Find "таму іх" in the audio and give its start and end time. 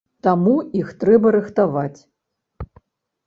0.27-0.89